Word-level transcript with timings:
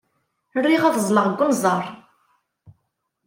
Riɣ 0.65 0.83
ad 0.85 0.95
azzleɣ 0.97 1.25
deg 1.27 1.39
unẓar. 1.45 1.85